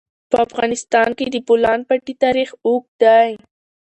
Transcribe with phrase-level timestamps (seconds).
[0.29, 3.31] په افغانستان کې د د بولان پټي تاریخ اوږد دی.